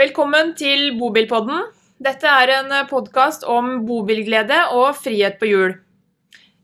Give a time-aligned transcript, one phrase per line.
[0.00, 1.66] Velkommen til Bobilpodden.
[2.00, 5.74] Dette er en podkast om bobilglede og frihet på hjul.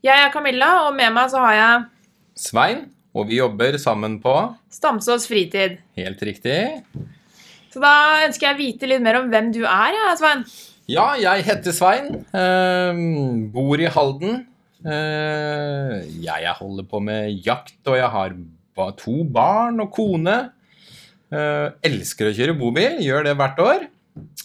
[0.01, 1.83] Jeg er Camilla, og med meg så har jeg
[2.47, 2.81] Svein,
[3.13, 4.33] og vi jobber sammen på
[4.73, 5.77] Stamsås fritid.
[5.99, 6.57] Helt riktig.
[7.69, 7.93] Så da
[8.25, 10.41] ønsker jeg å vite litt mer om hvem du er, ja, Svein.
[10.89, 12.09] Ja, jeg heter Svein.
[12.33, 13.05] eh,
[13.53, 14.47] bor i Halden.
[14.81, 18.37] Eh, jeg holder på med jakt, og jeg har
[18.97, 20.39] to barn og kone.
[21.27, 23.87] Eh, elsker å kjøre bobil, gjør det hvert år.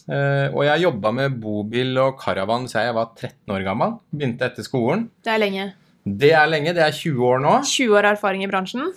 [0.03, 3.95] Uh, og jeg jobba med bobil og caravan siden jeg var 13 år gammel.
[4.13, 5.07] Begynte etter skolen.
[5.25, 5.65] Det er lenge.
[6.03, 7.55] Det er lenge, det er 20 år nå.
[7.71, 8.91] 20 år erfaring i bransjen.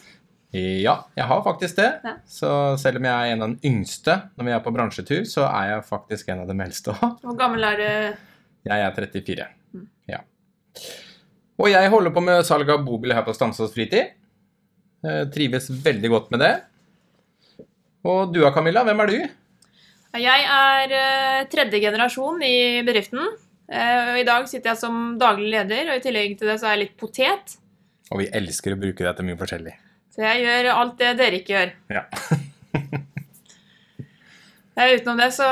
[0.56, 1.88] Ja, jeg har faktisk det.
[2.04, 2.14] Ja.
[2.28, 2.50] Så
[2.82, 5.74] selv om jeg er en av den yngste når vi er på bransjetur, så er
[5.74, 7.18] jeg faktisk en av de eldste òg.
[7.24, 8.22] Hvor gammel er du?
[8.66, 9.50] Jeg er 34.
[9.76, 9.88] Mm.
[10.12, 10.22] Ja.
[11.62, 14.16] Og jeg holder på med salg av bobil her på Stamsås fritid.
[15.06, 16.56] Uh, Trives veldig godt med det.
[18.06, 19.18] Og du da, Camilla, hvem er du?
[20.22, 23.24] Jeg er eh, tredje generasjon i bedriften.
[23.66, 26.70] Eh, og I dag sitter jeg som daglig leder, og i tillegg til det så
[26.70, 27.56] er jeg litt potet.
[28.14, 29.74] Og vi elsker å bruke det til mye forskjellig.
[30.14, 31.76] Så jeg gjør alt det dere ikke gjør.
[31.98, 32.06] Ja.
[34.76, 35.46] Eh, Utenom det så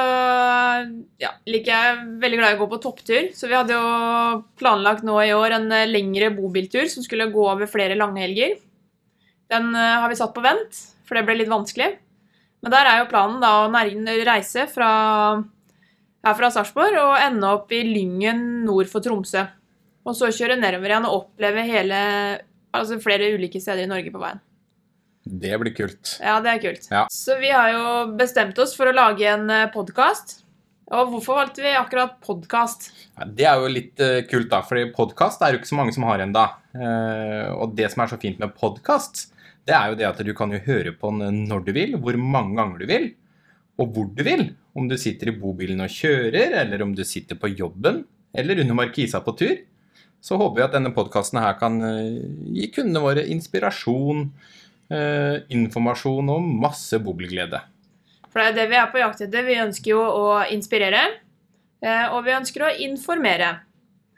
[1.15, 3.29] ja, liker jeg veldig glad i å gå på topptur.
[3.31, 7.71] Så vi hadde jo planlagt nå i år en lengre bobiltur som skulle gå over
[7.71, 8.57] flere langhelger.
[9.47, 10.75] Den har vi satt på vent,
[11.07, 11.93] for det ble litt vanskelig.
[12.63, 14.89] Men der er jo planen da å reise fra,
[16.23, 19.43] her fra Sarpsborg og ende opp i Lyngen nord for Tromsø.
[20.07, 21.99] Og så kjøre nedover igjen og oppleve hele,
[22.75, 24.39] altså flere ulike steder i Norge på veien.
[25.23, 26.17] Det blir kult.
[26.19, 26.87] Ja, det er kult.
[26.91, 27.03] Ja.
[27.11, 27.83] Så vi har jo
[28.19, 30.41] bestemt oss for å lage en podkast.
[30.93, 32.89] Og hvorfor valgte vi akkurat podkast?
[33.15, 35.95] Ja, det er jo litt uh, kult, da, fordi podkast er jo ikke så mange
[35.95, 36.47] som har ennå.
[37.55, 39.27] og det som er så fint med podkast,
[39.67, 42.17] det er jo det at du kan jo høre på den når du vil, hvor
[42.19, 43.11] mange ganger du vil,
[43.79, 44.49] og hvor du vil.
[44.73, 48.77] Om du sitter i bobilen og kjører, eller om du sitter på jobben, eller under
[48.77, 49.55] markisa på tur.
[50.23, 52.23] Så håper vi at denne podkasten her kan eh,
[52.55, 54.25] gi kundene våre inspirasjon,
[54.89, 57.59] eh, informasjon og masse bobilglede.
[58.31, 59.45] For det er det vi er på jakt etter.
[59.45, 61.03] Vi ønsker jo å inspirere,
[61.83, 63.51] eh, og vi ønsker å informere.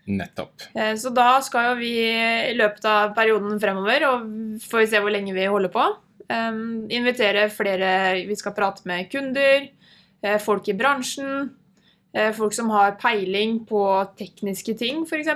[0.07, 0.67] Nettopp.
[0.75, 4.25] Eh, Så da skal jo vi i løpet av perioden fremover, og
[4.61, 5.85] får vi se hvor lenge vi holder på,
[6.29, 6.59] eh,
[6.93, 9.69] invitere flere Vi skal prate med kunder,
[10.23, 11.49] eh, folk i bransjen,
[12.13, 13.81] eh, folk som har peiling på
[14.17, 15.27] tekniske ting, f.eks.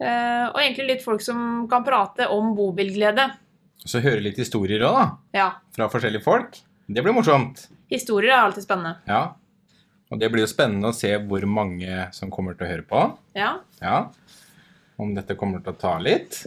[0.00, 3.32] Og egentlig litt folk som kan prate om bobilglede.
[3.84, 5.06] Så høre litt historier òg, da.
[5.34, 5.50] Ja.
[5.74, 6.60] Fra forskjellige folk.
[6.88, 7.66] Det blir morsomt.
[7.90, 8.96] Historier er alltid spennende.
[9.08, 9.34] Ja.
[10.08, 13.02] Og det blir jo spennende å se hvor mange som kommer til å høre på.
[13.36, 13.58] Ja.
[13.82, 13.98] Ja.
[14.98, 16.40] Om dette kommer til å ta litt.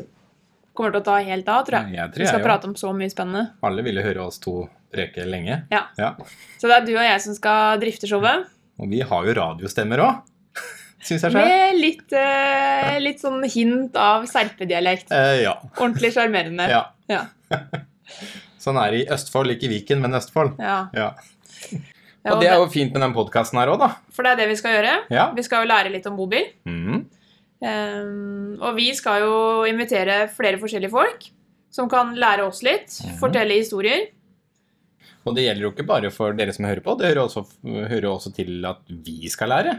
[0.74, 1.96] Kommer til å ta helt av, tror jeg.
[2.00, 3.44] Jeg tror Vi skal jeg prate om så mye spennende.
[3.68, 5.62] Alle ville høre oss to preke lenge.
[5.72, 5.86] Ja.
[6.00, 6.16] Ja.
[6.60, 8.50] Så det er du og jeg som skal drifte showet.
[8.82, 10.28] Og vi har jo radiostemmer òg.
[11.34, 15.14] Med litt, eh, litt sånn hint av serpedialekt.
[15.16, 15.56] Eh, ja.
[15.78, 16.68] Ordentlig sjarmerende.
[16.70, 16.84] ja.
[17.12, 17.26] Ja.
[18.62, 20.60] Sånn er det i Østfold, ikke Viken, men Østfold.
[20.62, 21.10] Ja.
[22.22, 22.36] Ja.
[22.36, 23.90] Og det er jo fint med den podkasten her òg, da.
[24.14, 24.94] For det er det vi skal gjøre.
[25.14, 25.28] Ja.
[25.34, 26.52] Vi skal jo lære litt om bobil.
[26.70, 27.04] Mm.
[27.62, 29.36] Um, og vi skal jo
[29.70, 31.28] invitere flere forskjellige folk
[31.72, 33.16] som kan lære oss litt, mm.
[33.22, 34.10] fortelle historier.
[35.26, 38.10] Og det gjelder jo ikke bare for dere som hører på, det hører også, hører
[38.10, 39.76] også til at vi skal lære.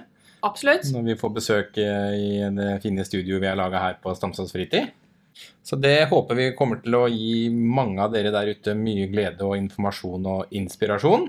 [0.47, 0.89] Absolutt.
[0.95, 4.91] Når vi får besøk i det fine studioet vi har laga her på Stamsås fritid.
[5.63, 9.47] Så det håper vi kommer til å gi mange av dere der ute mye glede
[9.47, 11.29] og informasjon og inspirasjon.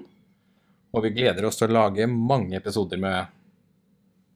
[0.94, 3.32] Og vi gleder oss til å lage mange episoder med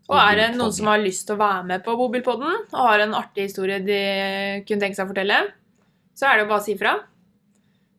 [0.10, 3.04] Og er det noen som har lyst til å være med på Bobilpodden og har
[3.04, 4.02] en artig historie de
[4.66, 5.42] kunne tenke seg å fortelle,
[6.18, 6.96] så er det jo bare å si fra.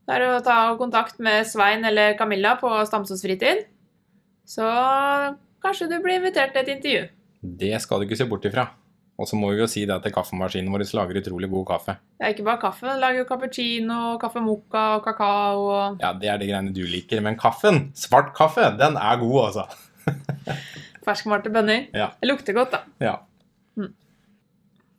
[0.09, 3.67] Det er å ta kontakt med Svein eller Camilla på Stamsås fritid.
[4.49, 4.65] Så
[5.63, 7.03] kanskje du blir invitert til et intervju.
[7.61, 8.71] Det skal du ikke se bort ifra.
[9.19, 11.97] Og så må vi jo si det at kaffemaskinen vår lager utrolig god kaffe.
[12.19, 12.87] Det er ikke bare kaffe.
[12.87, 16.85] Den lager jo cappuccino, kaffe mocca og kakao og Ja, det er de greiene du
[16.87, 17.23] liker.
[17.27, 19.67] Men kaffen, svart kaffe, den er god, altså.
[21.09, 21.89] ferskmalte bønner.
[21.97, 22.13] Ja.
[22.21, 22.85] Det lukter godt, da.
[23.03, 23.17] Ja.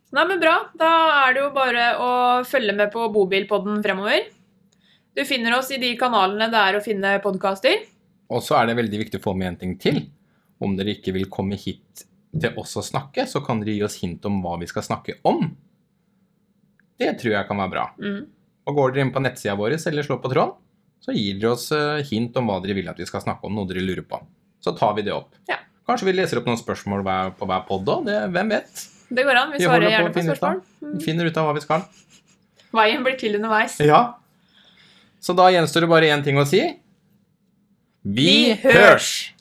[0.10, 0.56] Nei, men bra.
[0.78, 0.92] Da
[1.28, 2.12] er det jo bare å
[2.50, 4.26] følge med på Bobilpodden fremover.
[5.16, 7.84] Du finner oss i de kanalene det er å finne podkaster.
[8.30, 10.02] Og så er det veldig viktig å få med en ting til.
[10.60, 13.98] Om dere ikke vil komme hit til oss å snakke, så kan dere gi oss
[14.04, 15.48] hint om hva vi skal snakke om.
[17.00, 17.86] Det tror jeg kan være bra.
[17.98, 18.26] Mm.
[18.70, 20.54] Og går dere inn på nettsida vår eller slår på tråden,
[21.00, 23.56] så gir dere oss eh, hint om hva dere vil at vi skal snakke om,
[23.56, 24.20] noe dere lurer på.
[24.62, 25.32] Så tar vi det opp.
[25.50, 25.58] Ja.
[25.90, 27.02] Kanskje vi leser opp noen spørsmål
[27.40, 28.10] på hver pod òg.
[28.30, 28.84] Hvem vet?
[29.10, 29.54] Det går an.
[29.56, 30.60] Vi Vi svarer holder på gjerne på finne ut av.
[30.60, 30.92] spørsmål.
[31.00, 31.88] Vi finner ut av hva vi skal.
[32.78, 33.80] Veien blir til underveis.
[33.82, 34.02] Ja.
[35.24, 36.62] Så da gjenstår det bare én ting å si.
[38.06, 39.34] Vi hørs!